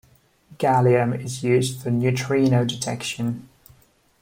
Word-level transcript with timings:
Gallium 0.57 1.23
is 1.23 1.43
used 1.43 1.79
for 1.83 1.91
neutrino 1.91 2.65
detection. 2.65 3.47